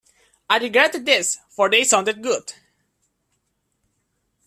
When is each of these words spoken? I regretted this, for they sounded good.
I 0.49 0.57
regretted 0.57 1.05
this, 1.05 1.37
for 1.51 1.69
they 1.69 1.83
sounded 1.83 2.23
good. 2.23 2.53